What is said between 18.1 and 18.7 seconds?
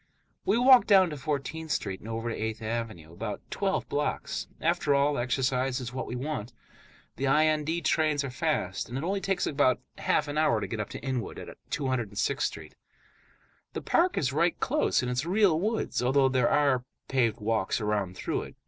through it.